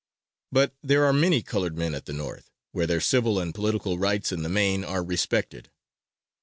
[0.51, 4.31] But there are many colored men at the North, where their civil and political rights
[4.31, 5.69] in the main are respected.